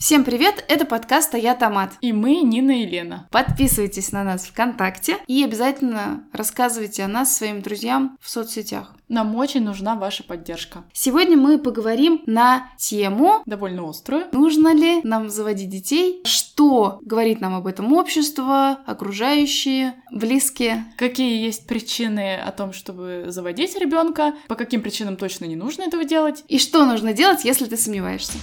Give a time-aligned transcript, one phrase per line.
[0.00, 1.90] Всем привет, это подкаст «А я Томат».
[2.00, 3.28] И мы Нина и Лена.
[3.30, 8.94] Подписывайтесь на нас ВКонтакте и обязательно рассказывайте о нас своим друзьям в соцсетях.
[9.08, 10.84] Нам очень нужна ваша поддержка.
[10.94, 14.24] Сегодня мы поговорим на тему Довольно острую.
[14.32, 16.22] Нужно ли нам заводить детей?
[16.24, 20.86] Что говорит нам об этом общество, окружающие, близкие?
[20.96, 24.32] Какие есть причины о том, чтобы заводить ребенка?
[24.48, 26.42] По каким причинам точно не нужно этого делать?
[26.48, 28.38] И что нужно делать, если ты сомневаешься?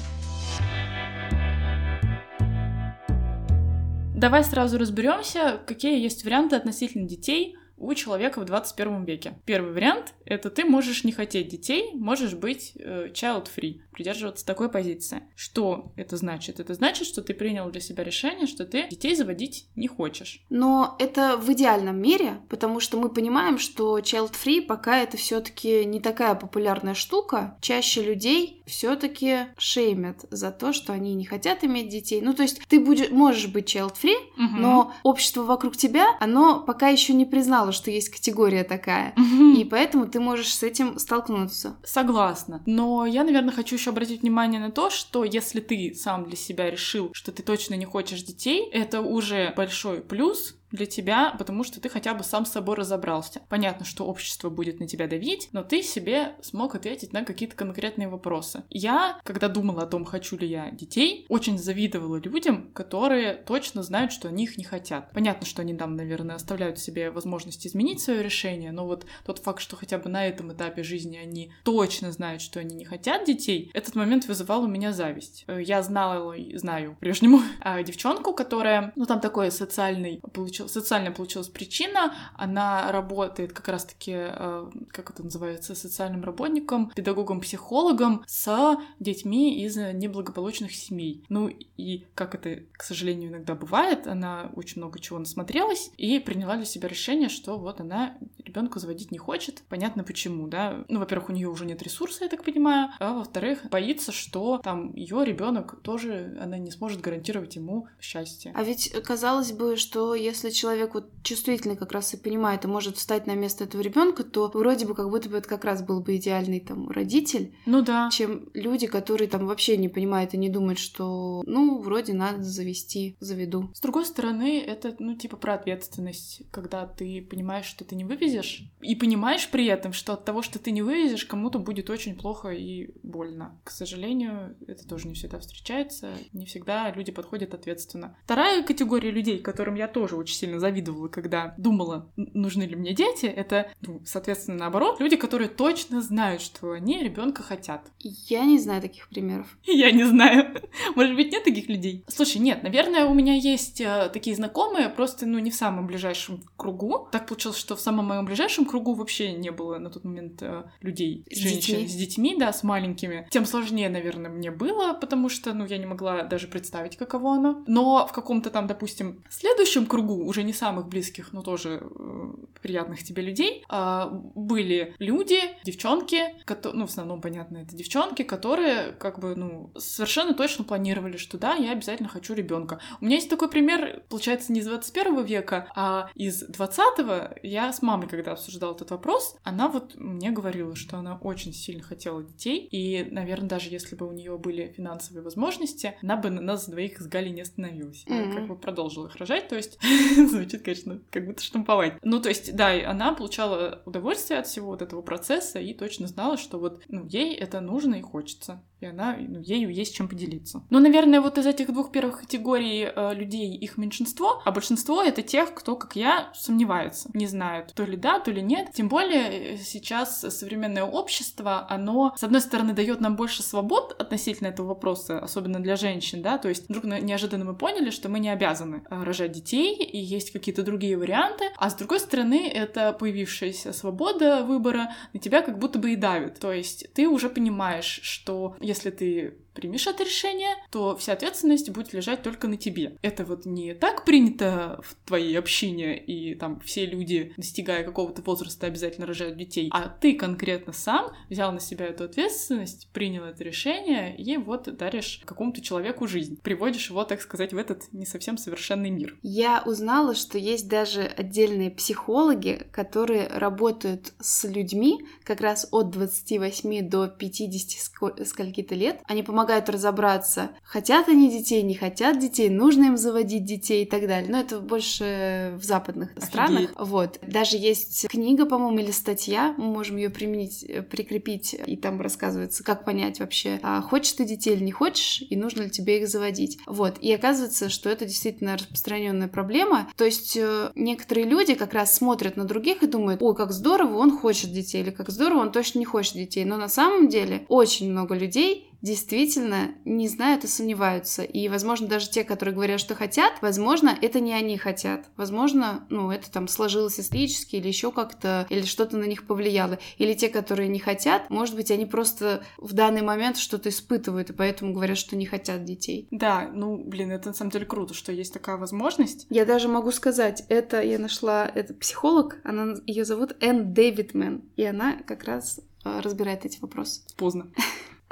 [4.18, 9.34] Давай сразу разберемся, какие есть варианты относительно детей у человека в 21 веке.
[9.46, 15.24] Первый вариант— это ты можешь не хотеть детей, можешь быть э, child-free, придерживаться такой позиции.
[15.36, 16.60] Что это значит?
[16.60, 20.46] Это значит, что ты принял для себя решение, что ты детей заводить не хочешь.
[20.52, 25.84] Но это в идеальном мире, потому что мы понимаем, что child-free пока это все таки
[25.84, 27.58] не такая популярная штука.
[27.60, 32.22] Чаще людей все таки шеймят за то, что они не хотят иметь детей.
[32.22, 34.62] Ну, то есть ты будешь, можешь быть child-free, Мгм.
[34.62, 39.14] но общество вокруг тебя, оно пока еще не признало, что есть категория такая.
[39.16, 39.56] Мгм.
[39.56, 41.78] И поэтому ты можешь с этим столкнуться.
[41.84, 42.62] Согласна.
[42.68, 46.70] Но я, наверное, хочу еще обратить внимание на то, что если ты сам для себя
[46.70, 51.80] решил, что ты точно не хочешь детей, это уже большой плюс для тебя, потому что
[51.80, 53.42] ты хотя бы сам с собой разобрался.
[53.50, 58.08] Понятно, что общество будет на тебя давить, но ты себе смог ответить на какие-то конкретные
[58.08, 58.64] вопросы.
[58.70, 64.12] Я, когда думала о том, хочу ли я детей, очень завидовала людям, которые точно знают,
[64.12, 65.12] что они их не хотят.
[65.14, 69.62] Понятно, что они там, наверное, оставляют себе возможность изменить свое решение, но вот тот факт,
[69.62, 73.72] что хотя бы на этом этапе жизни они точно знают, что они не хотят детей,
[73.74, 75.46] этот момент вызывал у меня зависть.
[75.48, 80.20] Э, Я знала знаю по-прежнему а, девчонку, которая, ну там такой социальный,
[80.58, 88.24] получил, социально получилась причина, она работает как раз-таки, э, как это называется, социальным работником, педагогом-психологом
[88.28, 91.24] с детьми из неблагополучных семей.
[91.30, 96.56] Ну и как это, к сожалению, иногда бывает, она очень много чего насмотрелась и приняла
[96.56, 99.62] для себя решение, что вот она ребенка заводить не хочет.
[99.70, 100.86] Понятно почему, да.
[100.88, 104.94] Ну, во-первых, у нее уже нет ресурса, я так понимаю, а во-вторых, боится, что там
[104.96, 108.52] ее ребенок тоже она не сможет гарантировать ему счастье.
[108.56, 112.98] А ведь казалось бы, что если человек вот чувствительный как раз и понимает и может
[112.98, 116.02] встать на место этого ребенка, то вроде бы как будто бы это как раз был
[116.02, 118.10] бы идеальный там родитель, Ну да.
[118.12, 123.16] чем люди, которые там вообще не понимают и не думают, что ну вроде надо завести,
[123.20, 123.70] заведу.
[123.74, 128.64] С другой стороны, это, ну, типа про ответственность, когда ты понимаешь, что ты не вывезешь,
[128.82, 132.50] и понимаешь при этом, что от того, что ты не вывезешь, кому-то будет очень плохо
[132.50, 133.60] и больно.
[133.64, 138.18] К сожалению, это тоже не всегда встречается, не всегда люди подходят ответственно.
[138.24, 143.26] Вторая категория людей, которым я тоже очень сильно завидовала, когда думала, нужны ли мне дети,
[143.26, 147.92] это, ну, соответственно, наоборот, люди, которые точно знают, что они ребенка хотят.
[148.00, 149.58] Я не знаю таких примеров.
[149.64, 150.62] Я не знаю.
[150.96, 152.04] Может быть, нет таких людей?
[152.08, 156.44] Слушай, нет, наверное, у меня есть э, такие знакомые, просто, ну, не в самом ближайшем
[156.56, 157.08] кругу.
[157.12, 160.64] Так получилось, что в самом моем ближайшем кругу вообще не было на тот момент э,
[160.82, 161.88] людей, С женщин детьми?
[161.88, 163.28] с детьми, да, с маленькими.
[163.32, 167.64] Тем сложнее, наверное, мне было, потому что, ну, я не могла даже представить, каково оно.
[167.68, 173.02] Но в каком-то там, допустим, следующем кругу, уже не самых близких, но тоже э, приятных
[173.02, 179.20] тебе людей, а, были люди, девчонки, кото- ну, в основном, понятно, это девчонки, которые, как
[179.20, 182.82] бы, ну, совершенно точно планировали, что да, я обязательно хочу ребенка.
[183.00, 187.36] У меня есть такой пример, получается, не из 21 века, а из 20-го.
[187.44, 191.84] Я с мамой, когда обсуждала этот вопрос, она вот мне говорила, что она очень сильно
[191.84, 196.42] хотела детей, и, наверное, даже если бы у нее были финансовые возможности, она бы на
[196.42, 198.04] нас двоих с Галей не остановилась.
[198.08, 198.34] Мгм.
[198.34, 199.80] Как бы продолжила их рожать, то есть
[200.30, 201.94] звучит, конечно, как будто штамповать.
[202.04, 206.38] Ну, то есть, да, она получала удовольствие от всего вот этого процесса и точно знала,
[206.38, 208.64] что вот, ну, ей это нужно и хочется.
[208.80, 210.64] И она, ну, ею есть чем поделиться.
[210.70, 215.24] Ну, наверное, вот из этих двух первых категорий э, людей их меньшинство, а большинство это
[215.24, 218.72] тех, кто, как я, сомневается, не знают, то ли да, то ли нет.
[218.74, 224.48] Тем более э, сейчас современное общество, оно, с одной стороны, дает нам больше свобод относительно
[224.48, 228.30] этого вопроса, особенно для женщин, да, то есть вдруг неожиданно мы поняли, что мы не
[228.30, 233.74] обязаны э, рожать детей, и есть какие-то другие варианты, а с другой стороны, это появившаяся
[233.74, 236.40] свобода выбора на тебя как будто бы и давит.
[236.40, 241.92] То есть ты уже понимаешь, что если ты примешь это решение, то вся ответственность будет
[241.94, 242.96] лежать только на тебе.
[243.02, 248.68] Это вот не так принято в твоей общине, и там все люди, достигая какого-то возраста,
[248.68, 254.16] обязательно рожают детей, а ты конкретно сам взял на себя эту ответственность, принял это решение,
[254.16, 256.40] и вот даришь какому-то человеку жизнь.
[256.42, 259.18] Приводишь его, так сказать, в этот не совсем совершенный мир.
[259.24, 266.88] Я узнала, что есть даже отдельные психологи, которые работают с людьми как раз от 28
[266.88, 269.02] до 50 ско- скольки-то лет.
[269.06, 273.86] Они помогают помогают разобраться, хотят они детей, не хотят детей, нужно им заводить детей и
[273.86, 274.30] так далее.
[274.30, 276.28] Но это больше в западных Офигеть.
[276.28, 276.70] странах.
[276.78, 277.20] Вот.
[277.22, 282.62] Даже есть книга, по-моему, или статья, мы можем ее применить, э, прикрепить, и там рассказывается,
[282.66, 286.10] как понять вообще, а хочешь ты детей или не хочешь, и нужно ли тебе их
[286.10, 286.58] заводить.
[286.68, 286.98] Вот.
[287.00, 289.88] И оказывается, что это действительно распространенная проблема.
[289.96, 293.98] То есть э, некоторые люди как раз смотрят на других и думают, ой, как здорово,
[293.98, 296.44] он хочет детей, или как здорово, он точно не хочет детей.
[296.44, 301.24] Но на самом деле очень много людей действительно не знают и сомневаются.
[301.24, 305.10] И, возможно, даже те, которые говорят, что хотят, возможно, это не они хотят.
[305.16, 309.80] Возможно, ну, это там сложилось исторически или еще как-то, или что-то на них повлияло.
[309.98, 314.34] Или те, которые не хотят, может быть, они просто в данный момент что-то испытывают, и
[314.34, 316.08] поэтому говорят, что не хотят детей.
[316.12, 319.26] Да, ну, блин, это на самом деле круто, что есть такая возможность.
[319.30, 324.64] Я даже могу сказать, это я нашла, это психолог, она, ее зовут Энн Дэвидмен, и
[324.64, 327.02] она как раз э, разбирает эти вопросы.
[327.16, 327.52] Поздно.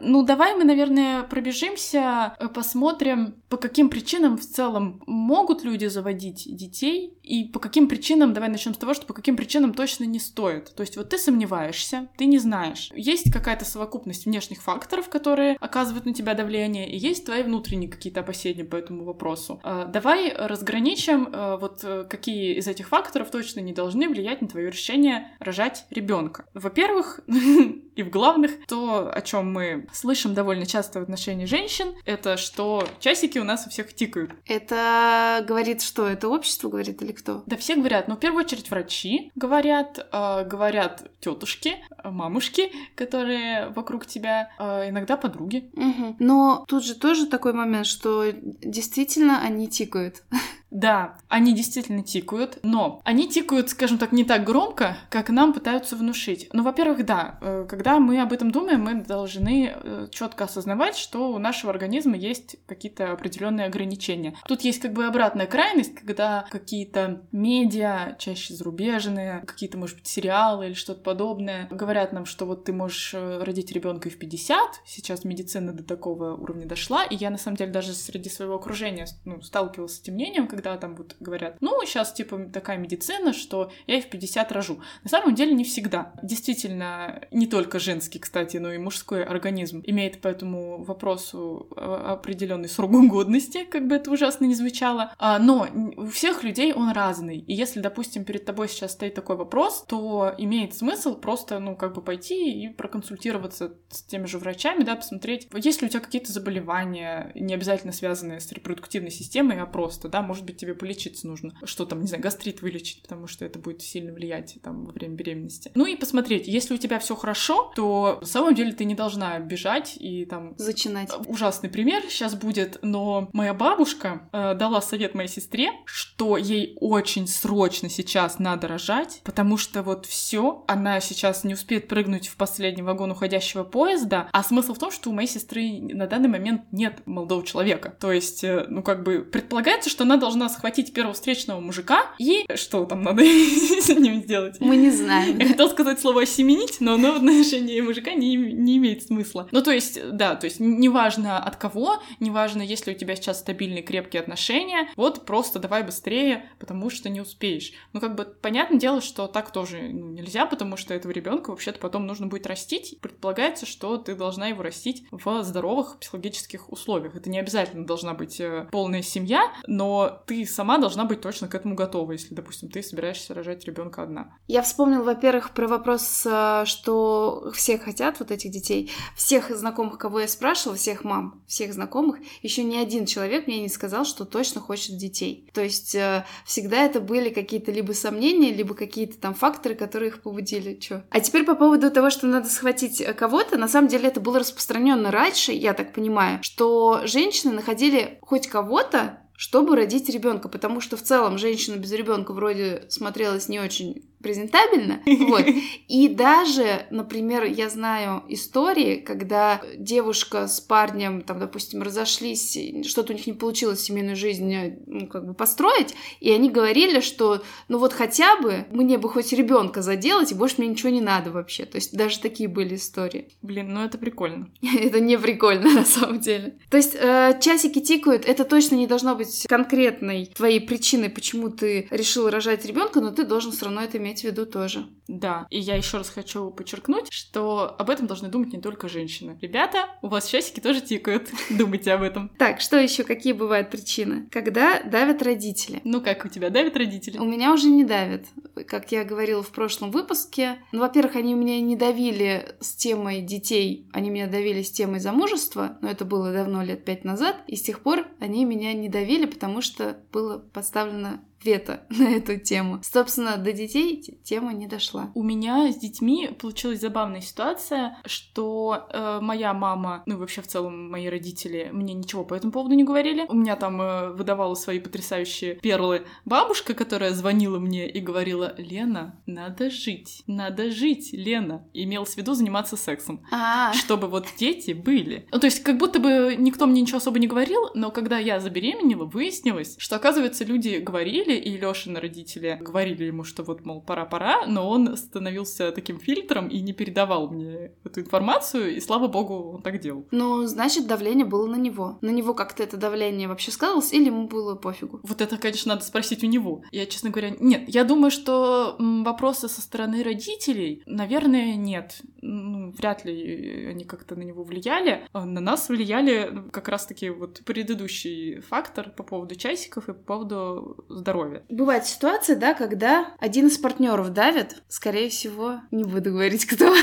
[0.02, 6.44] Ну, давай мы, наверное, пробежимся, э, посмотрим, по каким причинам в целом могут люди заводить
[6.46, 10.20] детей, и по каким причинам, давай начнем с того, что по каким причинам точно не
[10.20, 10.76] стоит.
[10.76, 12.92] То есть вот ты сомневаешься, ты не знаешь.
[12.94, 18.20] Есть какая-то совокупность внешних факторов, которые оказывают на тебя давление, и есть твои внутренние какие-то
[18.20, 19.62] опасения по этому вопросу.
[19.64, 24.70] Э, давай разграничим, э, вот какие из этих факторов точно не должны влиять на твое
[24.70, 26.46] решение рожать ребенка.
[26.54, 32.38] Во-первых, и в главных, то, о чем мы слышим довольно часто в отношении женщин, это
[32.38, 34.32] что часики у нас у всех тикают.
[34.46, 36.08] Это говорит что?
[36.08, 37.44] Это общество говорит или кто?
[37.46, 44.06] Да все говорят, но в первую очередь врачи говорят, э, говорят тетушки, мамушки, которые вокруг
[44.06, 45.70] тебя, э, иногда подруги.
[45.74, 46.18] Угу.
[46.20, 50.24] Но тут же тоже такой момент, что действительно они тикают.
[50.76, 55.96] Да, они действительно тикают, но они тикают, скажем так, не так громко, как нам пытаются
[55.96, 56.50] внушить.
[56.52, 61.32] Ну, во-первых, да, э, когда мы об этом думаем, мы должны э, четко осознавать, что
[61.32, 64.36] у нашего организма есть какие-то определенные ограничения.
[64.46, 70.66] Тут есть как бы обратная крайность, когда какие-то медиа, чаще зарубежные, какие-то, может быть, сериалы
[70.66, 74.82] или что-то подобное, говорят нам, что вот ты можешь э, родить ребенка и в 50,
[74.86, 79.08] сейчас медицина до такого уровня дошла, и я на самом деле даже среди своего окружения
[79.24, 83.34] ну, сталкивалась с этим мнением, когда когда там вот говорят, ну, сейчас, типа, такая медицина,
[83.34, 84.80] что я и в 50 рожу.
[85.04, 86.14] На самом деле не всегда.
[86.24, 92.68] Действительно, не только женский, кстати, но и мужской организм имеет по этому вопросу а, определенный
[92.68, 95.14] срок годности, как бы это ужасно не звучало.
[95.20, 95.68] А, но
[95.98, 97.38] у всех людей он разный.
[97.38, 101.94] И если, допустим, перед тобой сейчас стоит такой вопрос, то имеет смысл просто, ну, как
[101.94, 106.32] бы пойти и проконсультироваться с теми же врачами, да, посмотреть, есть ли у тебя какие-то
[106.32, 111.28] заболевания, не обязательно связанные с репродуктивной системой, а просто, да, может быть, быть, тебе полечиться
[111.28, 111.54] нужно.
[111.64, 115.16] Что там, не знаю, гастрит вылечить, потому что это будет сильно влиять там во время
[115.16, 115.72] беременности.
[115.76, 119.40] Ну и посмотреть, если у тебя все хорошо, то на самом деле ты не должна
[119.40, 120.56] бежать и там...
[120.58, 121.12] Зачинать.
[121.28, 127.28] Ужасный пример сейчас будет, но моя бабушка э, дала совет моей сестре, что ей очень
[127.28, 132.84] срочно сейчас надо рожать, потому что вот все, она сейчас не успеет прыгнуть в последний
[132.84, 137.06] вагон уходящего поезда, а смысл в том, что у моей сестры на данный момент нет
[137.06, 137.96] молодого человека.
[138.00, 142.08] То есть, э, ну как бы предполагается, что она должна должна схватить первого встречного мужика
[142.20, 143.24] и что там надо
[143.82, 144.58] с ним сделать?
[144.60, 145.40] Мы не знаем.
[145.40, 149.48] Я хотела сказать слово «осеменить», но оно в отношении мужика не, не имеет смысла.
[149.52, 153.40] Ну, то есть, да, то есть неважно от кого, неважно, есть ли у тебя сейчас
[153.40, 157.72] стабильные крепкие отношения, вот просто давай быстрее, потому что не успеешь.
[157.94, 161.80] Ну, как бы, понятное дело, что так тоже ну, нельзя, потому что этого ребенка вообще-то
[161.80, 162.98] потом нужно будет растить.
[163.02, 167.16] Предполагается, что ты должна его растить в здоровых психологических условиях.
[167.16, 171.56] Это не обязательно должна быть э, полная семья, но ты сама должна быть точно к
[171.56, 174.34] этому готова, если, допустим, ты собираешься рожать ребенка одна.
[174.48, 178.92] Я вспомнила, во-первых, про вопрос, э, что все хотят вот этих детей.
[179.16, 183.70] Всех знакомых, кого я спрашивала, всех мам, всех знакомых, еще ни один человек мне не
[183.70, 185.50] сказал, что точно хочет детей.
[185.54, 190.22] То есть э, всегда это были какие-то либо сомнения, либо какие-то там факторы, которые их
[190.22, 190.76] побудили.
[190.76, 191.04] Чё?
[191.10, 194.40] А теперь по поводу того, что надо схватить э, кого-то, на самом деле это было
[194.40, 200.98] распространено раньше, я так понимаю, что женщины находили хоть кого-то, чтобы родить ребенка, потому что
[200.98, 205.02] в целом женщина без ребенка вроде смотрелась не очень презентабельно.
[205.26, 205.46] Вот.
[205.88, 213.16] И даже, например, я знаю истории, когда девушка с парнем, там, допустим, разошлись, что-то у
[213.16, 214.54] них не получилось семейную жизнь
[214.86, 219.32] ну, как бы построить, и они говорили, что ну вот хотя бы мне бы хоть
[219.34, 221.66] ребенка заделать, и больше мне ничего не надо вообще.
[221.66, 223.30] То есть даже такие были истории.
[223.42, 224.50] Блин, ну это прикольно.
[224.62, 226.58] это не прикольно на самом деле.
[226.70, 231.88] То есть э, часики тикают, это точно не должно быть конкретной твоей причиной, почему ты
[231.92, 234.88] решил рожать ребенка, но ты должен все равно это иметь иметь в виду тоже.
[235.08, 239.38] Да, и я еще раз хочу подчеркнуть, что об этом должны думать не только женщины.
[239.42, 241.30] Ребята, у вас часики тоже тикают.
[241.50, 242.32] Думайте об этом.
[242.40, 243.04] Так, что еще?
[243.04, 244.28] Какие бывают причины?
[244.32, 245.82] Когда давят родители.
[245.84, 247.18] Ну как у тебя давят родители?
[247.20, 248.26] У меня уже не давят.
[248.68, 253.88] Как я говорила в прошлом выпуске, ну, во-первых, они меня не давили с темой детей,
[253.94, 257.62] они меня давили с темой замужества, но это было давно, лет пять назад, и с
[257.62, 262.80] тех пор они меня не давили, потому что было поставлено вето на эту тему.
[262.84, 265.12] Собственно, до детей тема не дошла.
[265.14, 270.48] У меня с детьми получилась забавная ситуация, что э, моя мама, ну и вообще в
[270.48, 273.26] целом мои родители мне ничего по этому поводу не говорили.
[273.30, 279.22] У меня там э, выдавала свои потрясающие перлы бабушка, которая звонила мне и говорила, Лена,
[279.26, 281.68] надо жить, надо жить, Лена.
[281.74, 283.24] Имелось в виду заниматься сексом.
[283.32, 283.74] А-а-а.
[283.74, 285.28] Чтобы вот дети были.
[285.32, 288.40] Ну, то есть как будто бы никто мне ничего особо не говорил, но когда я
[288.40, 294.46] забеременела, выяснилось, что, оказывается, люди говорили, и Лёшины родители говорили ему, что вот, мол, пора-пора,
[294.48, 299.62] но он становился таким фильтром и не передавал мне эту информацию, и слава богу, он
[299.62, 300.08] так делал.
[300.12, 301.98] Ну, значит, давление было на него.
[302.02, 305.00] На него как-то это давление вообще сказалось, или ему было пофигу?
[305.04, 306.64] Вот это, конечно, надо спросить у него.
[306.72, 307.64] Я, честно говоря, нет.
[307.68, 312.02] Я думаю, что вопросы со стороны родителей, наверное, нет.
[312.22, 315.08] Ну, вряд ли они как-то на него влияли.
[315.14, 320.86] А на нас влияли как раз-таки вот предыдущий фактор по поводу часиков и по поводу
[320.90, 321.44] здоровья здоровья.
[321.50, 326.74] Бывает ситуация, да, когда один из партнеров давит, скорее всего, не буду говорить, кто.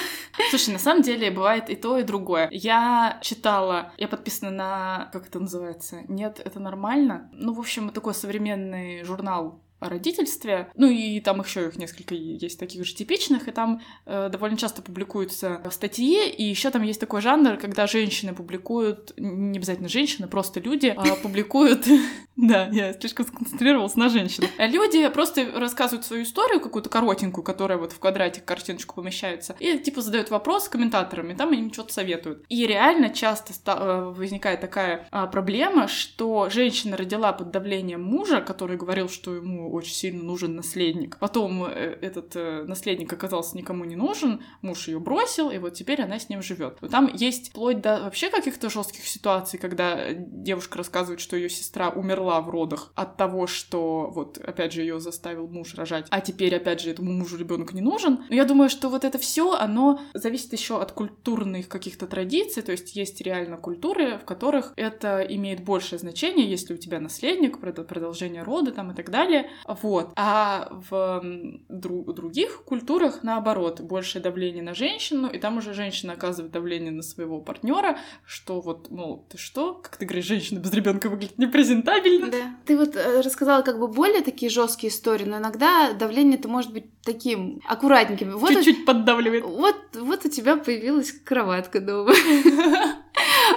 [0.51, 2.49] Слушай, на самом деле бывает и то, и другое.
[2.51, 7.31] Я читала, я подписана на, как это называется, нет, это нормально.
[7.33, 10.71] Ну, в общем, такой современный журнал о родительстве.
[10.75, 14.83] Ну и там еще их несколько есть таких же типичных, и там э, довольно часто
[14.83, 20.61] публикуются статьи, и еще там есть такой жанр, когда женщины публикуют, не обязательно женщины, просто
[20.61, 21.87] люди э, публикуют
[22.37, 24.51] Да, я слишком сконцентрировалась на женщинах.
[24.59, 30.01] Люди просто рассказывают свою историю, какую-то коротенькую, которая вот в квадратик картиночку помещается, и типа
[30.01, 32.45] задают вопрос комментаторам, и там им что-то советуют.
[32.49, 38.77] И реально часто э, возникает такая а, проблема, что женщина родила под давлением мужа, который
[38.77, 41.19] говорил, что ему очень сильно нужен наследник.
[41.19, 46.03] Потом э, этот э, наследник оказался никому не нужен, муж ее бросил, и вот теперь
[46.03, 46.79] она с ним живет.
[46.91, 52.41] Там есть вплоть до вообще каких-то жестких ситуаций, когда девушка рассказывает, что ее сестра умерла
[52.41, 56.81] в родах от того, что вот опять же ее заставил муж рожать, а теперь опять
[56.81, 58.25] же этому мужу ребенок не нужен.
[58.29, 62.73] Но я думаю, что вот это все, оно зависит еще от культурных каких-то традиций, то
[62.73, 68.43] есть есть реально культуры, в которых это имеет большее значение, если у тебя наследник, продолжение
[68.43, 69.49] рода там и так далее.
[69.67, 70.13] Вот.
[70.17, 71.23] А в
[71.69, 77.03] дру- других культурах наоборот, большее давление на женщину, и там уже женщина оказывает давление на
[77.03, 82.31] своего партнера, что вот, мол, ты что, как ты говоришь, женщина без ребенка выглядит непрезентабельно,
[82.31, 82.57] да.
[82.67, 86.73] Ты вот э, рассказала как бы более такие жесткие истории, но иногда давление это может
[86.73, 88.37] быть таким аккуратненьким.
[88.37, 88.85] Вот Чуть-чуть у...
[88.85, 89.45] поддавливает.
[89.45, 92.13] Вот, вот у тебя появилась кроватка дома.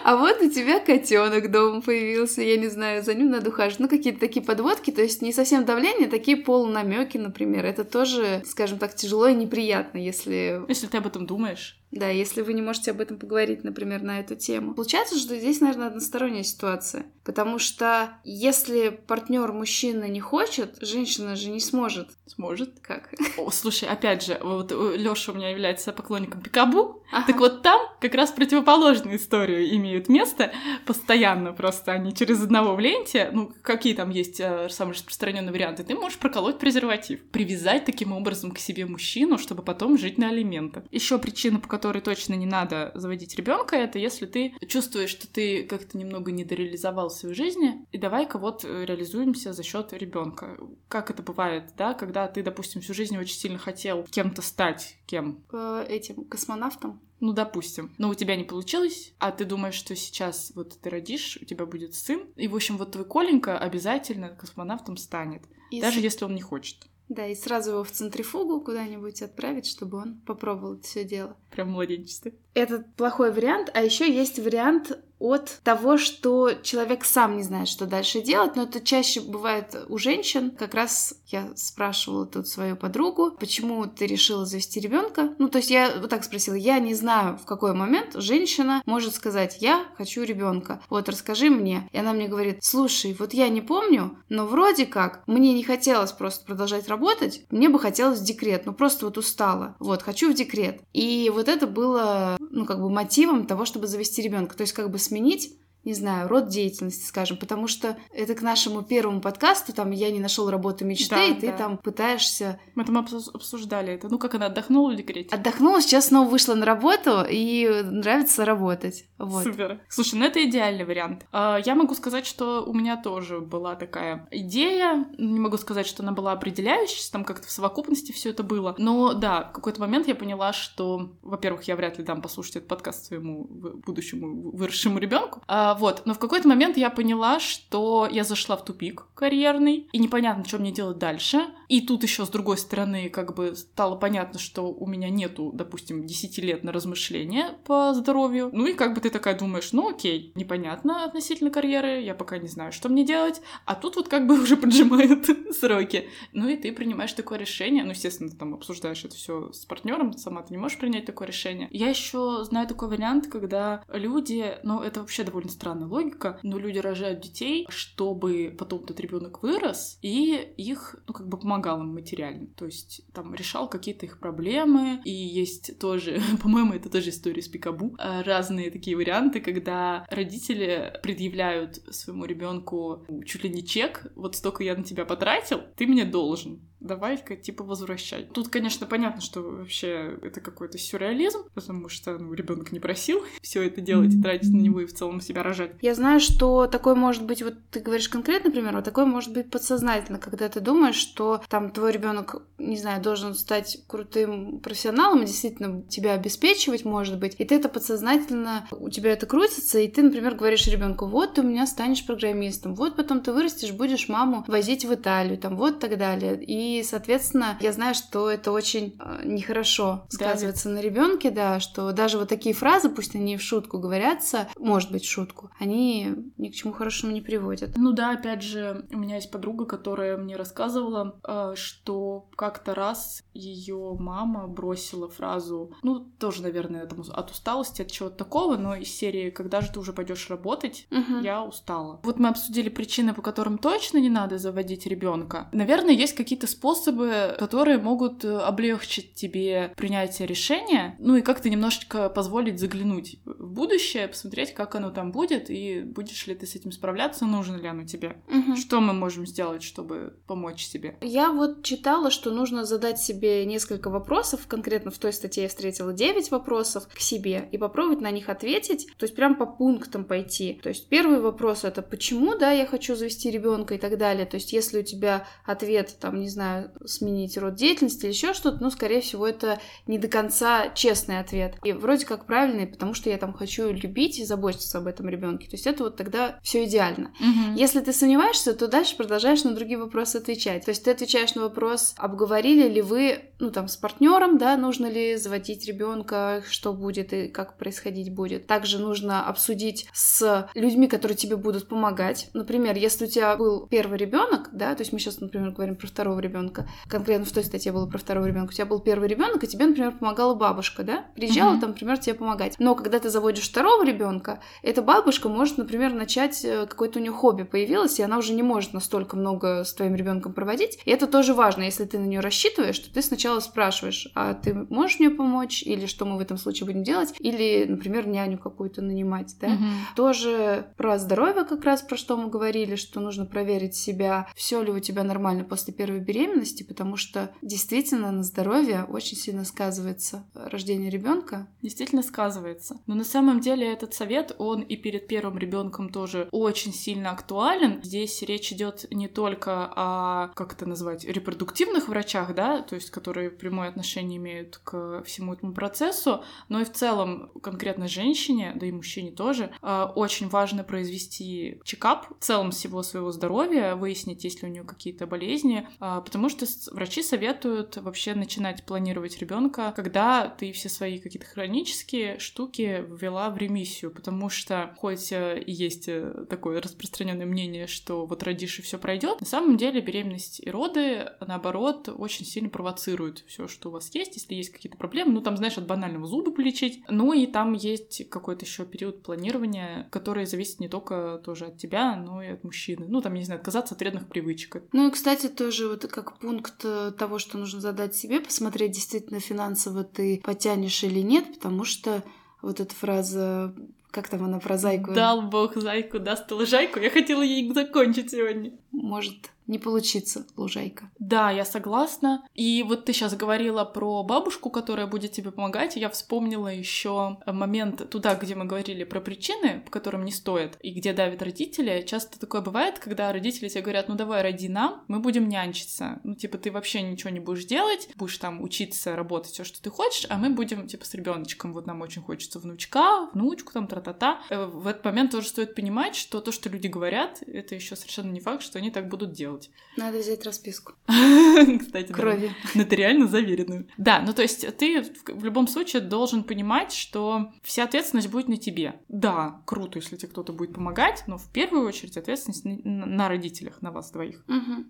[0.04, 3.80] А вот у тебя котенок дома появился, я не знаю, за ним надо ухаживать.
[3.80, 7.66] Ну, какие-то такие подводки, то есть не совсем давление, такие полунамеки, например.
[7.66, 10.62] Это тоже, скажем так, тяжело и неприятно, если...
[10.68, 11.80] Если ты об этом думаешь.
[11.96, 14.74] Да, если вы не можете об этом поговорить, например, на эту тему.
[14.74, 17.06] Получается, что здесь, наверное, односторонняя ситуация.
[17.24, 22.10] Потому что если партнер мужчина не хочет, женщина же не сможет.
[22.28, 22.80] Сможет?
[22.82, 23.14] Как?
[23.38, 27.02] О, слушай, опять же, вот Лёша у меня является поклонником Пикабу.
[27.12, 27.28] Ага.
[27.28, 30.52] Так вот там как раз противоположную историю имеют место
[30.86, 31.94] постоянно просто.
[31.94, 36.18] Они через одного в ленте, ну, какие там есть э, самые распространенные варианты, ты можешь
[36.18, 37.24] проколоть презерватив.
[37.30, 40.84] Привязать таким образом к себе мужчину, чтобы потом жить на алиментах.
[40.92, 45.27] Еще причина, по которой которой точно не надо заводить ребенка, это если ты чувствуешь, что
[45.27, 50.58] ты как-то немного недореализовал свою жизнь, и давай-ка вот э, реализуемся за счет ребенка.
[50.88, 55.44] Как это бывает, да, когда ты, допустим, всю жизнь очень сильно хотел кем-то стать, кем?
[55.88, 57.01] Этим космонавтом.
[57.20, 57.94] Ну, допустим.
[58.00, 61.68] Но у тебя не получилось, а ты думаешь, что сейчас вот ты родишь, у тебя
[61.68, 66.04] будет сын, и, в общем, вот твой Коленька обязательно космонавтом станет, и даже с...
[66.04, 66.88] если он не хочет.
[67.07, 71.38] Да, и сразу его в центрифугу куда-нибудь отправить, чтобы он попробовал это все дело.
[71.51, 72.33] Прям в младенчестве.
[72.53, 74.97] Это плохой вариант, а еще есть вариант
[75.29, 79.98] от того, что человек сам не знает, что дальше делать, но это чаще бывает у
[79.98, 80.51] женщин.
[80.51, 85.34] Как раз я спрашивала тут свою подругу, почему ты решила завести ребенка.
[85.38, 89.15] Ну, то есть я вот так спросила, я не знаю, в какой момент женщина может
[89.15, 90.82] сказать, я хочу ребенка.
[90.89, 91.89] Вот расскажи мне.
[91.91, 96.12] И она мне говорит, слушай, вот я не помню, но вроде как мне не хотелось
[96.12, 99.75] просто продолжать работать, мне бы хотелось в декрет, ну просто вот устала.
[99.79, 100.82] Вот, хочу в декрет.
[100.94, 104.55] И вот это было, ну, как бы мотивом того, чтобы завести ребенка.
[104.55, 105.55] То есть как бы сменить
[105.86, 110.20] не знаю, род деятельности, скажем, потому что это к нашему первому подкасту, там я не
[110.20, 111.58] нашел работу мечты, да, и ты да.
[111.58, 112.60] там пытаешься.
[112.74, 114.10] Мы там обсуждали это.
[114.10, 115.36] Ну, как она отдохнула в декрете?
[115.36, 119.06] Отдохнула, сейчас снова вышла на работу и нравится работать.
[119.18, 119.44] Вот.
[119.44, 119.80] Супер.
[119.88, 121.25] Слушай, ну это идеальный вариант.
[121.32, 125.06] А, я могу сказать, что у меня тоже была такая идея.
[125.18, 128.75] Не могу сказать, что она была определяющей, там как-то в совокупности все это было.
[128.77, 132.70] Но да, в какой-то момент я поняла, что, во-первых, я вряд ли дам послушать этот
[132.70, 133.46] подкаст своему
[133.86, 135.42] будущему выросшему ребенку.
[135.48, 136.03] А, вот.
[136.05, 140.58] Но в какой-то момент я поняла, что я зашла в тупик карьерный, и непонятно, что
[140.58, 141.46] мне делать дальше.
[141.67, 146.05] И тут еще с другой стороны, как бы стало понятно, что у меня нету, допустим,
[146.05, 148.50] 10 лет на размышления по здоровью.
[148.53, 152.48] Ну и как бы ты такая думаешь, ну окей, непонятно относительно карьеры, я пока не
[152.48, 153.41] знаю, что мне делать.
[153.65, 155.27] А тут вот как бы уже поджимают
[155.60, 156.08] сроки.
[156.34, 157.84] Ну и ты принимаешь такое решение.
[157.84, 161.27] Ну, естественно, ты там обсуждаешь это все с партнером, сама ты не можешь принять такое
[161.27, 161.67] решение.
[161.72, 166.77] Я еще знаю такой вариант, когда люди, ну это вообще довольно странная логика, но люди
[166.77, 172.45] рожают детей, чтобы потом этот ребенок вырос, и их, ну, как бы помогал им материально.
[172.55, 175.01] То есть там решал какие-то их проблемы.
[175.05, 181.00] И есть тоже, по-моему, это тоже история с Пикабу, а, разные такие варианты, когда родители
[181.01, 186.05] предъявляют своему ребенку чуть ли не чек, вот столько я на тебя потратил, ты мне
[186.05, 188.32] должен давай-ка, типа, возвращать.
[188.32, 193.63] Тут, конечно, понятно, что вообще это какой-то сюрреализм, потому что, ну, ребенок не просил все
[193.63, 195.72] это делать и тратить на него и в целом себя рожать.
[195.82, 199.50] Я знаю, что такое может быть, вот ты говоришь конкретно, например, вот такое может быть
[199.50, 205.25] подсознательно, когда ты думаешь, что там твой ребенок, не знаю, должен стать крутым профессионалом и
[205.25, 210.04] действительно тебя обеспечивать, может быть, и ты это подсознательно, у тебя это крутится, и ты,
[210.04, 214.44] например, говоришь ребенку, вот ты у меня станешь программистом, вот потом ты вырастешь, будешь маму
[214.48, 216.42] возить в Италию, там, вот так далее.
[216.44, 221.60] И и, соответственно, я знаю, что это очень э, нехорошо сказывается да, на ребенке, да,
[221.60, 226.15] что даже вот такие фразы, пусть они в шутку говорятся, может быть, в шутку, они
[226.38, 227.72] ни к чему хорошему не приводят.
[227.75, 233.24] Ну да, опять же, у меня есть подруга, которая мне рассказывала, э, что как-то раз
[233.34, 238.89] ее мама бросила фразу, ну, тоже, наверное, там, от усталости, от чего-то такого, но из
[238.96, 241.20] серии «Когда же ты уже пойдешь работать?» угу.
[241.22, 242.00] Я устала.
[242.03, 245.50] Вот мы обсудили причины, по которым точно не надо заводить ребенка.
[245.51, 251.48] Наверное, есть какие-то способы способы, которые могут э, облегчить тебе принятие решения, ну и как-то
[251.48, 256.56] немножечко позволить заглянуть в будущее, посмотреть, как оно там будет, и будешь ли ты с
[256.56, 258.18] этим справляться, нужно ли оно тебе.
[258.28, 258.56] Угу.
[258.56, 260.98] Что мы можем сделать, чтобы помочь себе?
[261.01, 265.94] Я вот читала, что нужно задать себе несколько вопросов, конкретно в той статье я встретила
[265.94, 270.60] 9 вопросов к себе, и попробовать на них ответить, то есть прям по пунктам пойти.
[270.64, 274.25] То есть первый вопрос это почему, да, я хочу завести ребенка и так далее.
[274.25, 276.45] То есть если у тебя ответ, там, не знаю,
[276.86, 281.55] сменить род деятельности или еще что-то, ну, скорее всего, это не до конца честный ответ.
[281.64, 285.48] И вроде как правильный, потому что я там хочу любить и заботиться об этом ребенке.
[285.50, 287.12] То есть это вот тогда все идеально.
[287.20, 287.58] Угу.
[287.58, 290.66] Если ты сомневаешься, то дальше продолжаешь на другие вопросы отвечать.
[290.66, 294.88] То есть ты отвечаешь на вопрос, обговорили ли вы, ну, там, с партнером, да, нужно
[294.88, 298.48] ли заводить ребенка, что будет и как происходить будет.
[298.48, 302.29] Также нужно обсудить с людьми, которые тебе будут помогать.
[302.34, 305.88] Например, если у тебя был первый ребенок, да, то есть мы сейчас, например, говорим про
[305.88, 306.67] второго ребенка, ребенка.
[306.87, 308.51] Конкретно в той статье было про второго ребенка.
[308.51, 311.05] У тебя был первый ребенок, и тебе, например, помогала бабушка, да?
[311.15, 311.61] Приезжала, uh-huh.
[311.61, 312.55] там, например, тебе помогать.
[312.59, 317.11] Но когда ты заводишь второго ребенка, эта бабушка может, например, начать э, какое-то у нее
[317.11, 320.79] хобби появилось, и она уже не может настолько много с твоим ребенком проводить.
[320.85, 324.53] И это тоже важно, если ты на нее рассчитываешь, что ты сначала спрашиваешь, а ты
[324.53, 328.81] можешь мне помочь, или что мы в этом случае будем делать, или, например, няню какую-то
[328.81, 329.48] нанимать, да?
[329.48, 329.95] Uh-huh.
[329.95, 334.71] Тоже про здоровье как раз, про что мы говорили, что нужно проверить себя, все ли
[334.71, 340.25] у тебя нормально после первой беременности, беременности, потому что действительно на здоровье очень сильно сказывается
[340.33, 341.48] рождение ребенка.
[341.61, 342.79] Действительно сказывается.
[342.88, 347.81] Но на самом деле этот совет, он и перед первым ребенком тоже очень сильно актуален.
[347.83, 353.29] Здесь речь идет не только о, как это назвать, репродуктивных врачах, да, то есть которые
[353.29, 358.72] прямое отношение имеют к всему этому процессу, но и в целом конкретно женщине, да и
[358.72, 364.50] мужчине тоже, а, очень важно произвести чекап в целом всего своего здоровья, выяснить, есть ли
[364.50, 370.30] у нее какие-то болезни, а, потому Потому что врачи советуют вообще начинать планировать ребенка, когда
[370.30, 375.90] ты все свои какие-то хронические штуки ввела в ремиссию, потому что хоть э, и есть
[375.90, 380.50] э, такое распространенное мнение, что вот родишь и все пройдет, на самом деле беременность и
[380.50, 385.20] роды, наоборот, очень сильно провоцируют все, что у вас есть, если есть какие-то проблемы, ну
[385.20, 390.25] там, знаешь, от банального зуба полечить, ну и там есть какой-то еще период планирования, который
[390.25, 392.86] зависит не только тоже от тебя, но и от мужчины.
[392.88, 394.64] Ну, там, не знаю, отказаться от вредных привычек.
[394.72, 399.20] Ну и, кстати, тоже вот как пункт э, того, что нужно задать себе, посмотреть, действительно
[399.20, 402.03] финансово ты потянешь или нет, потому что
[402.41, 403.53] вот эта фраза
[403.96, 404.94] как там она про зайку?
[404.94, 406.79] Дал бог зайку, даст лужайку.
[406.79, 408.51] Я хотела ей закончить сегодня.
[408.74, 410.90] Может, не получится, лужайка.
[411.00, 412.25] Да, я согласна.
[412.34, 415.75] И вот ты сейчас говорила про бабушку, которая будет тебе помогать.
[415.75, 420.72] Я вспомнила еще момент туда, где мы говорили про причины, по которым не стоит, и
[420.72, 421.84] где давят родители.
[421.86, 426.00] Часто такое бывает, когда родители тебе говорят, ну давай роди нам, мы будем нянчиться.
[426.03, 429.70] Ну, типа, ты вообще ничего не будешь делать, будешь там учиться, работать, все, что ты
[429.70, 431.53] хочешь, а мы будем, типа, с ребеночком.
[431.53, 434.22] Вот нам очень хочется внучка, внучку, там, тра-та-та.
[434.29, 438.12] Э, в этот момент тоже стоит понимать, что то, что люди говорят, это еще совершенно
[438.12, 439.51] не факт, что они так будут делать делать.
[439.77, 440.74] Надо взять расписку.
[440.87, 442.31] Кстати, Крови.
[442.53, 443.67] Нотариально заверенную.
[443.77, 448.37] Да, ну то есть ты в любом случае должен понимать, что вся ответственность будет на
[448.37, 448.79] тебе.
[448.87, 453.71] Да, круто, если тебе кто-то будет помогать, но в первую очередь ответственность на родителях, на
[453.71, 454.24] вас двоих.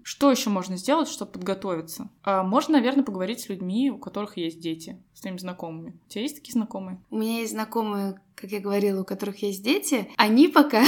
[0.04, 2.10] Что еще можно сделать, чтобы подготовиться?
[2.24, 6.00] А, можно, наверное, поговорить с людьми, у которых есть дети, с твоими знакомыми.
[6.08, 7.00] У тебя есть такие знакомые?
[7.10, 10.86] У меня есть знакомые, как я говорила, у которых есть дети, они пока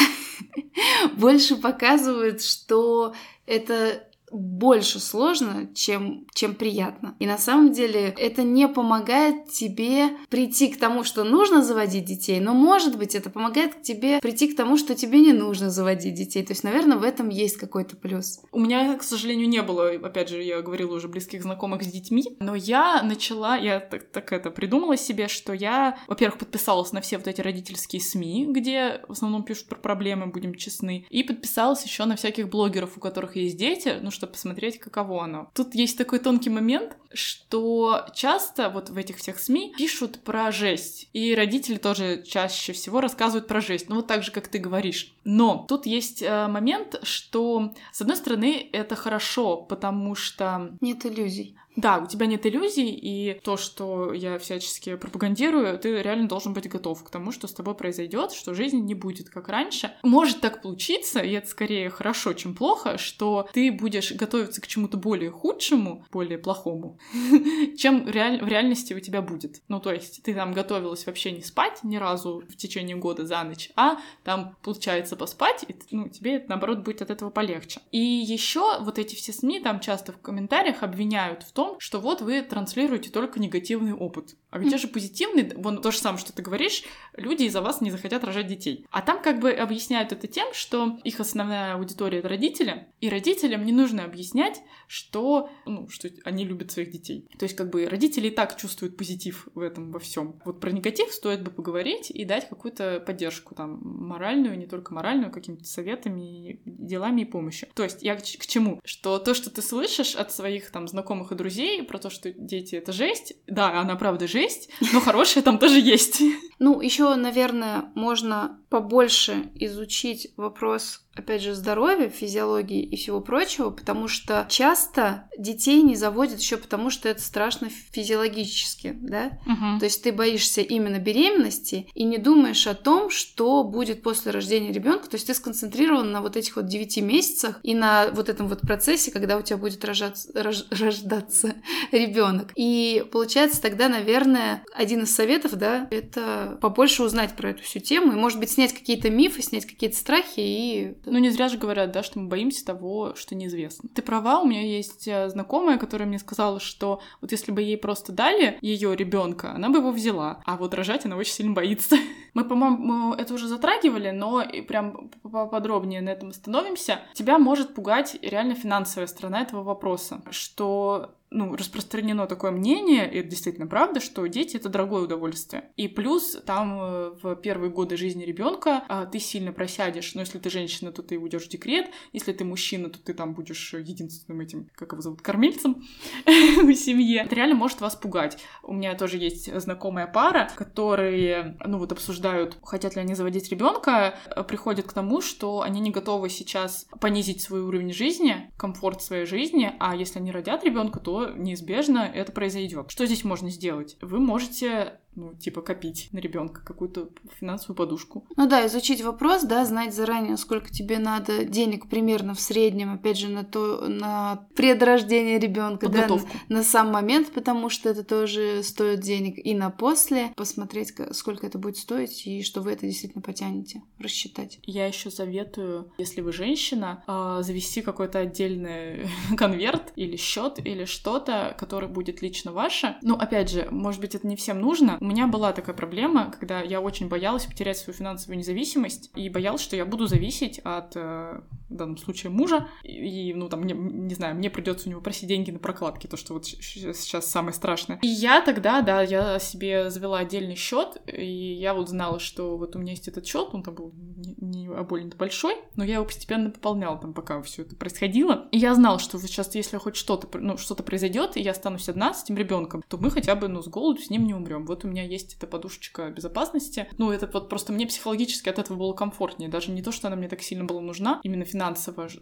[1.18, 3.16] больше показывают, что
[3.48, 7.16] это больше сложно, чем, чем приятно.
[7.20, 12.40] И на самом деле это не помогает тебе прийти к тому, что нужно заводить детей,
[12.40, 16.44] но, может быть, это помогает тебе прийти к тому, что тебе не нужно заводить детей.
[16.44, 18.42] То есть, наверное, в этом есть какой-то плюс.
[18.52, 22.24] У меня, к сожалению, не было, опять же, я говорила уже, близких знакомых с детьми,
[22.40, 27.18] но я начала, я так, так это придумала себе, что я, во-первых, подписалась на все
[27.18, 32.06] вот эти родительские СМИ, где в основном пишут про проблемы, будем честны, и подписалась еще
[32.06, 35.52] на всяких блогеров, у которых есть дети, ну, чтобы посмотреть, каково оно.
[35.54, 41.10] Тут есть такой тонкий момент, что часто вот в этих всех СМИ пишут про жесть.
[41.14, 43.90] И родители тоже чаще всего рассказывают про жесть.
[43.90, 45.14] Ну вот так же, как ты говоришь.
[45.24, 50.72] Но тут есть э, момент, что, с одной стороны, это хорошо, потому что...
[50.82, 51.56] Нет иллюзий.
[51.78, 56.68] Да, у тебя нет иллюзий, и то, что я всячески пропагандирую, ты реально должен быть
[56.68, 59.94] готов к тому, что с тобой произойдет, что жизнь не будет как раньше.
[60.02, 64.98] Может так получиться, и это скорее хорошо, чем плохо, что ты будешь готовиться к чему-то
[64.98, 66.98] более худшему, более плохому,
[67.78, 69.62] чем в реальности у тебя будет.
[69.68, 73.44] Ну, то есть ты там готовилась вообще не спать ни разу в течение года за
[73.44, 77.82] ночь, а там получается поспать, и ну, тебе, наоборот, будет от этого полегче.
[77.92, 82.00] И еще вот эти все СМИ там часто в комментариях обвиняют в том, том, что
[82.00, 84.36] вот вы транслируете только негативный опыт.
[84.50, 85.52] А где же позитивный?
[85.56, 86.84] Вон то же самое, что ты говоришь,
[87.16, 88.86] люди из-за вас не захотят рожать детей.
[88.92, 93.66] А там как бы объясняют это тем, что их основная аудитория— это родители, и родителям
[93.66, 97.28] не нужно объяснять, что, ну, что они любят своих детей.
[97.38, 100.40] То есть как бы родители и так чувствуют позитив в этом во всем.
[100.46, 105.32] Вот про негатив стоит бы поговорить и дать какую-то поддержку там моральную, не только моральную,
[105.32, 107.68] какими-то советами, делами и помощью.
[107.74, 108.80] То есть я к, к чему?
[108.86, 112.32] Что то, что ты слышишь от своих там знакомых и друзей, друзей про то, что
[112.32, 113.34] дети это жесть.
[113.48, 116.22] Да, она правда жесть, но хорошая там тоже есть.
[116.60, 124.08] Ну, еще, наверное, можно побольше изучить вопрос опять же, здоровья, физиологии и всего прочего, потому
[124.08, 129.40] что часто детей не заводят еще потому, что это страшно физиологически, да?
[129.46, 129.80] Угу.
[129.80, 134.72] То есть ты боишься именно беременности и не думаешь о том, что будет после рождения
[134.72, 135.10] ребенка.
[135.10, 138.62] То есть ты сконцентрирован на вот этих вот 9 месяцах и на вот этом вот
[138.62, 141.56] процессе, когда у тебя будет рожаться, рож, рождаться
[141.92, 142.52] ребенок.
[142.56, 148.12] И получается тогда, наверное, один из советов, да, это побольше узнать про эту всю тему
[148.12, 151.92] и, может быть, снять какие-то мифы, снять какие-то страхи и ну, не зря же говорят,
[151.92, 153.88] да, что мы боимся того, что неизвестно.
[153.94, 157.78] Ты права, у меня есть э, знакомая, которая мне сказала, что вот если бы ей
[157.78, 161.98] просто дали ее ребенка, она бы его взяла, а вот рожать она очень сильно боится.
[162.34, 167.02] Мы, по-моему, это уже затрагивали, но прям поподробнее на этом остановимся.
[167.14, 173.30] Тебя может пугать реально финансовая сторона этого вопроса, что ну, распространено такое мнение, и это
[173.30, 175.70] действительно правда, что дети это дорогое удовольствие.
[175.76, 180.16] И плюс там э, в первые годы жизни ребенка а, ты сильно просядешь.
[180.16, 181.90] Но если ты женщина, то ты уйдешь в декрет.
[182.14, 185.84] Если ты мужчина, то ты там будешь единственным этим, как его зовут, кормильцем
[186.26, 187.24] в семье.
[187.26, 188.38] Это реально может вас пугать.
[188.64, 194.18] У меня тоже есть знакомая пара, которые, ну вот обсуждают, хотят ли они заводить ребенка,
[194.34, 199.26] э, приходят к тому, что они не готовы сейчас понизить свой уровень жизни, комфорт своей
[199.26, 202.92] жизни, а если они родят ребенка, то неизбежно это произойдет.
[202.92, 203.98] Что здесь можно сделать?
[204.02, 208.26] Вы можете ну, типа, копить на ребенка какую-то финансовую подушку.
[208.38, 213.18] Ну да, изучить вопрос, да, знать заранее, сколько тебе надо денег примерно в среднем, опять
[213.18, 218.62] же, на то, на предрождение ребенка, да, на, на сам момент, потому что это тоже
[218.62, 223.24] стоит денег, и на после посмотреть, сколько это будет стоить, и что вы это действительно
[223.24, 224.60] потянете, рассчитать.
[224.64, 231.56] Я еще советую, если вы женщина, а, завести какой-то отдельный конверт или счет или что-то,
[231.58, 232.98] который будет лично ваше.
[233.02, 236.82] Ну, опять же, может быть, это не всем нужно меня была такая проблема, когда я
[236.82, 241.76] очень боялась потерять свою финансовую независимость и боялась, что я буду зависеть от, э, в
[241.76, 242.68] данном случае, мужа.
[242.84, 246.18] И, ну, там, мне, не знаю, мне придется у него просить деньги на прокладки, то,
[246.18, 248.00] что вот сейчас самое страшное.
[248.02, 252.76] И я тогда, да, я себе завела отдельный счет, и я вот знала, что вот
[252.76, 256.06] у меня есть этот счет, он там был не, не больно большой, но я его
[256.06, 258.48] постепенно пополняла там, пока все это происходило.
[258.52, 261.90] И я знала, что вот сейчас, если хоть что-то, ну, что-то произойдет, и я останусь
[261.90, 264.66] одна с этим ребенком, то мы хотя бы, ну, с голоду с ним не умрем.
[264.66, 266.88] Вот у меня есть эта подушечка безопасности.
[266.98, 269.50] Ну, это вот просто мне психологически от этого было комфортнее.
[269.50, 271.57] Даже не то, что она мне так сильно была нужна, именно финансово,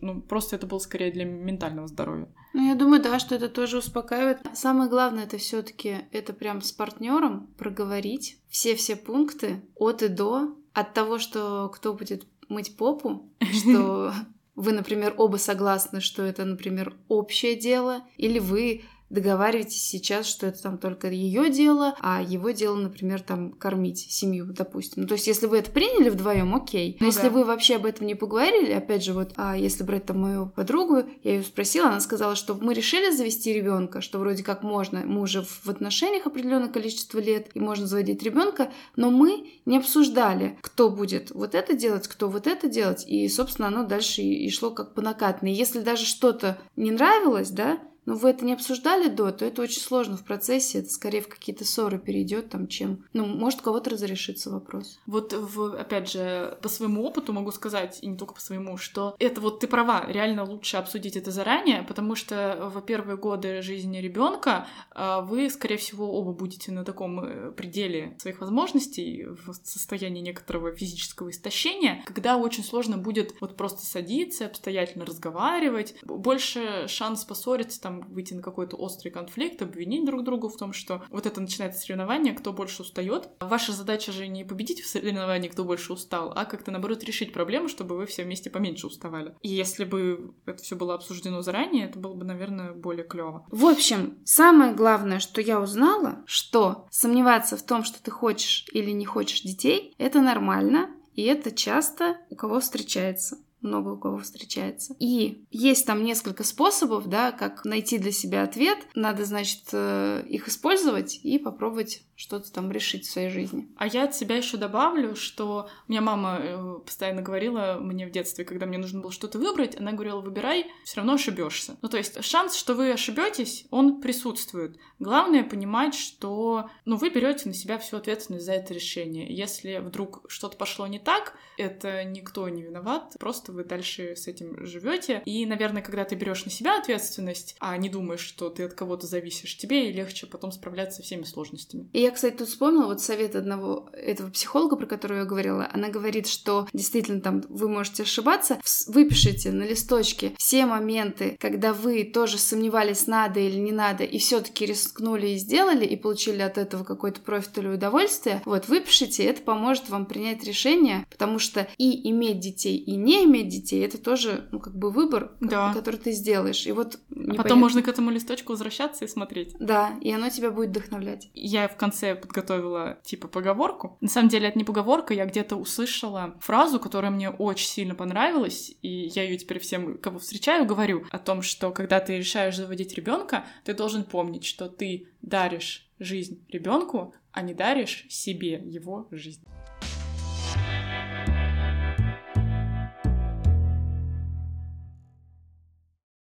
[0.02, 2.28] ну, просто это было скорее для ментального здоровья.
[2.54, 4.40] Ну, я думаю, да, что это тоже успокаивает.
[4.54, 10.56] Самое главное, это все таки это прям с партнером проговорить все-все пункты от и до,
[10.74, 14.14] от того, что кто будет мыть попу, что
[14.56, 20.62] вы, например, оба согласны, что это, например, общее дело, или вы договариваетесь сейчас, что это
[20.62, 25.04] там только ее дело, а его дело, например, там кормить семью, допустим.
[25.04, 26.98] Ну, то есть, если вы это приняли вдвоем, окей.
[27.00, 27.30] Но ну, если да.
[27.30, 31.04] вы вообще об этом не поговорили, опять же, вот, а если брать там мою подругу,
[31.24, 35.22] я ее спросила, она сказала, что мы решили завести ребенка, что вроде как можно, мы
[35.22, 40.90] уже в отношениях определенное количество лет, и можно заводить ребенка, но мы не обсуждали, кто
[40.90, 44.72] будет вот это делать, кто вот это делать, и, собственно, оно дальше и, и шло
[44.72, 45.54] как по накатной.
[45.54, 49.82] Если даже что-то не нравилось, да, но вы это не обсуждали до, то это очень
[49.82, 53.06] сложно в процессе, это скорее в какие-то ссоры перейдет, там, чем...
[53.14, 55.00] Ну, может, у кого-то разрешится вопрос.
[55.06, 59.16] Вот, в, опять же, по своему опыту могу сказать, и не только по своему, что
[59.20, 63.98] это вот ты права, реально лучше обсудить это заранее, потому что в первые годы жизни
[63.98, 70.22] ребенка а, вы, скорее всего, оба будете на таком э, пределе своих возможностей, в состоянии
[70.22, 77.82] некоторого физического истощения, когда очень сложно будет вот просто садиться, обстоятельно разговаривать, больше шанс поссориться
[77.82, 81.82] там выйти на какой-то острый конфликт, обвинить друг друга в том, что вот это начинается
[81.82, 83.30] соревнование, кто больше устает.
[83.40, 87.68] Ваша задача же не победить в соревновании, кто больше устал, а как-то, наоборот, решить проблему,
[87.68, 89.36] чтобы вы все вместе поменьше уставали.
[89.42, 93.46] И если бы это все было обсуждено заранее, это было бы, наверное, более клево.
[93.50, 98.92] В общем, самое главное, что я узнала, что сомневаться в том, что ты хочешь или
[98.92, 104.96] не хочешь детей, это нормально, и это часто у кого встречается много у кого встречается.
[105.00, 108.78] И есть там несколько способов, да, как найти для себя ответ.
[108.96, 113.68] Надо, значит, э, их использовать и попробовать что-то там решить в своей жизни.
[113.76, 118.12] А я от себя еще добавлю, что у меня мама э, постоянно говорила мне в
[118.12, 121.78] детстве, когда мне нужно было что-то выбрать, она говорила, выбирай, все равно ошибешься.
[121.82, 124.78] Ну, то есть шанс, что вы ошибетесь, он присутствует.
[125.00, 129.28] Главное понимать, что ну, вы берете на себя всю ответственность за это решение.
[129.36, 134.66] Если вдруг что-то пошло не так, это никто не виноват, просто вы дальше с этим
[134.66, 135.22] живете.
[135.26, 139.06] И, наверное, когда ты берешь на себя ответственность, а не думаешь, что ты от кого-то
[139.06, 141.90] зависишь, тебе легче потом справляться со всеми сложностями.
[141.92, 145.68] И я, кстати, тут вспомнила вот совет одного этого психолога, про которого я говорила.
[145.74, 148.60] Она говорит, что действительно там вы можете ошибаться.
[148.86, 154.68] Выпишите на листочке все моменты, когда вы тоже сомневались, надо или не надо, и все-таки
[154.68, 158.44] рискнули и сделали, и получили от этого какой-то профит или удовольствие.
[158.46, 163.50] Вот, выпишите, это поможет вам принять решение, потому что и иметь детей, и не иметь
[163.50, 165.74] детей, это тоже, ну, как бы выбор, да.
[165.74, 166.68] который ты сделаешь.
[166.68, 167.00] И вот...
[167.10, 169.56] А потом можно к этому листочку возвращаться и смотреть.
[169.60, 171.30] Да, и оно тебя будет вдохновлять.
[171.34, 173.98] Я в конце подготовила типа поговорку.
[174.02, 178.76] На самом деле это не поговорка, я где-то услышала фразу, которая мне очень сильно понравилась,
[178.82, 182.94] и я ее теперь всем, кого встречаю, говорю о том, что когда ты решаешь заводить
[182.96, 189.46] ребенка, ты должен помнить, что ты даришь жизнь ребенку, а не даришь себе его жизнь.